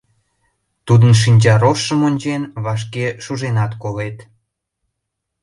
Тудын 0.85 1.13
шинча 1.21 1.53
рожшым 1.61 1.99
ончен, 2.07 2.41
вашке 2.65 3.05
шуженат 3.23 3.71
колет... 3.81 4.17